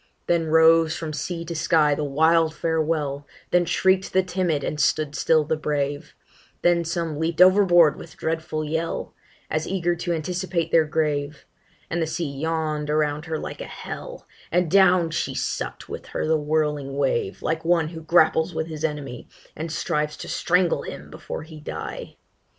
Then 0.25 0.47
rose 0.47 0.95
from 0.95 1.13
sea 1.13 1.45
to 1.45 1.53
sky 1.55 1.93
the 1.93 2.03
wild 2.03 2.55
farewell 2.55 3.27
Then 3.51 3.65
shriek'd 3.65 4.13
the 4.13 4.23
timid 4.23 4.63
and 4.63 4.79
stood 4.79 5.13
still 5.13 5.43
the 5.43 5.55
brave 5.55 6.15
Then 6.63 6.83
some 6.83 7.19
leap'd 7.19 7.39
overboard 7.39 7.97
with 7.97 8.17
dreadful 8.17 8.63
yell, 8.65 9.13
As 9.47 9.67
eager 9.67 9.95
to 9.97 10.11
anticipate 10.11 10.71
their 10.71 10.85
grave; 10.85 11.45
And 11.87 12.01
the 12.01 12.07
sea 12.07 12.31
yawn'd 12.35 12.89
around 12.89 13.25
her 13.25 13.37
like 13.37 13.61
a 13.61 13.65
hell, 13.67 14.27
And 14.51 14.71
down 14.71 15.11
she 15.11 15.35
suck'd 15.35 15.87
with 15.87 16.07
her 16.07 16.25
the 16.25 16.35
whirling 16.35 16.97
wave, 16.97 17.43
Like 17.43 17.63
one 17.63 17.89
who 17.89 18.01
grapples 18.01 18.55
with 18.55 18.65
his 18.65 18.83
enemy, 18.83 19.29
And 19.55 19.71
strives 19.71 20.17
to 20.17 20.27
strangle 20.27 20.81
him 20.81 21.11
before 21.11 21.43
he 21.43 21.59
die. 21.59 22.17